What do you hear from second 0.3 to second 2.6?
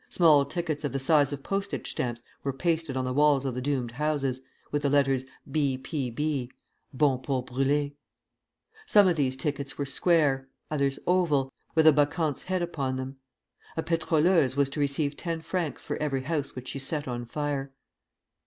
tickets of the size of postage stamps were